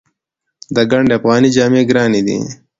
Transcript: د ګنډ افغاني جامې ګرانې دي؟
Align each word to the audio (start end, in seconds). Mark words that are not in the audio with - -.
د 0.75 0.77
ګنډ 0.91 1.09
افغاني 1.17 1.49
جامې 1.55 1.81
ګرانې 1.89 2.21
دي؟ 2.27 2.37